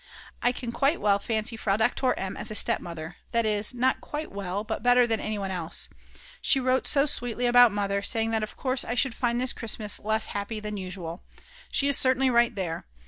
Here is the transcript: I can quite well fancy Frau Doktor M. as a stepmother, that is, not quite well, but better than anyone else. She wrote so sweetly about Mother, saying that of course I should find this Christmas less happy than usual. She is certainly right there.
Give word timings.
I 0.41 0.51
can 0.51 0.71
quite 0.71 0.99
well 0.99 1.19
fancy 1.19 1.55
Frau 1.55 1.77
Doktor 1.77 2.15
M. 2.17 2.35
as 2.35 2.49
a 2.49 2.55
stepmother, 2.55 3.17
that 3.33 3.45
is, 3.45 3.71
not 3.71 4.01
quite 4.01 4.31
well, 4.31 4.63
but 4.63 4.81
better 4.81 5.05
than 5.05 5.19
anyone 5.19 5.51
else. 5.51 5.89
She 6.41 6.59
wrote 6.59 6.87
so 6.87 7.05
sweetly 7.05 7.45
about 7.45 7.71
Mother, 7.71 8.01
saying 8.01 8.31
that 8.31 8.41
of 8.41 8.57
course 8.57 8.83
I 8.83 8.95
should 8.95 9.13
find 9.13 9.39
this 9.39 9.53
Christmas 9.53 9.99
less 9.99 10.25
happy 10.33 10.59
than 10.59 10.75
usual. 10.75 11.23
She 11.71 11.87
is 11.87 11.99
certainly 11.99 12.31
right 12.31 12.55
there. 12.55 12.87